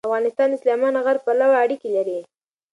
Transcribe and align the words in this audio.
افغانستان 0.07 0.47
د 0.51 0.55
سلیمان 0.63 0.93
غر 1.05 1.17
پلوه 1.25 1.55
اړیکې 1.63 1.89
لري. 1.95 2.19